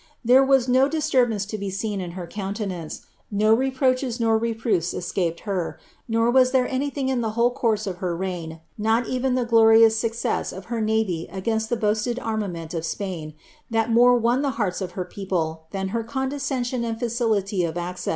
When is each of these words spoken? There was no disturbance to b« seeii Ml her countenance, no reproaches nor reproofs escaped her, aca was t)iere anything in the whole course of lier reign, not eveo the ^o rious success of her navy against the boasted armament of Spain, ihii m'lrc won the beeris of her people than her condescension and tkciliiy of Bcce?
There 0.25 0.43
was 0.43 0.67
no 0.67 0.87
disturbance 0.89 1.45
to 1.45 1.59
b« 1.59 1.69
seeii 1.69 1.95
Ml 1.99 2.13
her 2.13 2.25
countenance, 2.25 3.01
no 3.29 3.53
reproaches 3.53 4.19
nor 4.19 4.35
reproofs 4.35 4.95
escaped 4.95 5.41
her, 5.41 5.79
aca 6.09 6.31
was 6.31 6.51
t)iere 6.51 6.65
anything 6.67 7.09
in 7.09 7.21
the 7.21 7.33
whole 7.37 7.51
course 7.51 7.85
of 7.85 8.01
lier 8.01 8.15
reign, 8.15 8.61
not 8.79 9.05
eveo 9.05 9.35
the 9.35 9.45
^o 9.45 9.45
rious 9.51 9.91
success 9.91 10.51
of 10.51 10.65
her 10.73 10.81
navy 10.81 11.27
against 11.31 11.69
the 11.69 11.77
boasted 11.77 12.17
armament 12.17 12.73
of 12.73 12.83
Spain, 12.83 13.35
ihii 13.71 13.93
m'lrc 13.93 14.21
won 14.21 14.41
the 14.41 14.49
beeris 14.53 14.81
of 14.81 14.93
her 14.93 15.05
people 15.05 15.65
than 15.69 15.89
her 15.89 16.03
condescension 16.03 16.83
and 16.83 16.99
tkciliiy 16.99 17.69
of 17.69 17.75
Bcce? 17.75 18.09